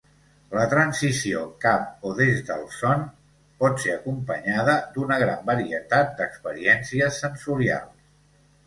[0.53, 3.05] La transició cap o des del son
[3.65, 8.13] pot ser acompanyada d'una gran varietat d'experiències sensorials.